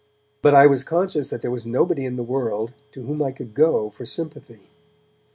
But 0.41 0.55
I 0.55 0.65
was 0.65 0.83
conscious 0.83 1.29
that 1.29 1.43
there 1.43 1.51
was 1.51 1.67
nobody 1.67 2.05
in 2.05 2.15
the 2.15 2.23
world 2.23 2.73
to 2.93 3.03
whom 3.03 3.21
I 3.21 3.31
could 3.31 3.53
go 3.53 3.91
for 3.91 4.03
sympathy. 4.03 4.71